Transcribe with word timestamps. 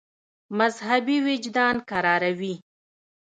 مذهبي 0.57 1.17
وجدان 1.25 1.75
کراروي. 1.89 2.53